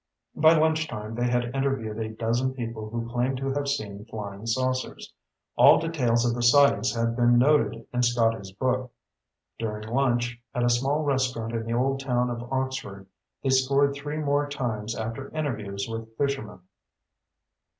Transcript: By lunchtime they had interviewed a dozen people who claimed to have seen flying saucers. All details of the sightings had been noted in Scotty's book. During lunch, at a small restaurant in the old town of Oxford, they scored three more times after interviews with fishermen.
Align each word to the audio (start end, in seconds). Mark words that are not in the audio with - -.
By 0.35 0.57
lunchtime 0.57 1.13
they 1.13 1.27
had 1.27 1.53
interviewed 1.55 1.99
a 1.99 2.09
dozen 2.09 2.55
people 2.55 2.89
who 2.89 3.07
claimed 3.11 3.37
to 3.37 3.53
have 3.53 3.67
seen 3.67 4.03
flying 4.05 4.47
saucers. 4.47 5.13
All 5.55 5.77
details 5.77 6.25
of 6.25 6.33
the 6.33 6.41
sightings 6.41 6.95
had 6.95 7.15
been 7.15 7.37
noted 7.37 7.85
in 7.93 8.01
Scotty's 8.01 8.51
book. 8.51 8.91
During 9.59 9.87
lunch, 9.89 10.41
at 10.55 10.63
a 10.63 10.71
small 10.71 11.03
restaurant 11.03 11.53
in 11.53 11.67
the 11.67 11.73
old 11.73 11.99
town 11.99 12.31
of 12.31 12.51
Oxford, 12.51 13.05
they 13.43 13.51
scored 13.51 13.93
three 13.93 14.17
more 14.17 14.49
times 14.49 14.95
after 14.95 15.29
interviews 15.37 15.87
with 15.87 16.17
fishermen. 16.17 16.61